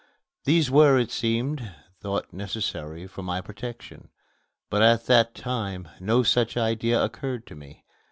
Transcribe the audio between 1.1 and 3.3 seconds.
seems, thought necessary for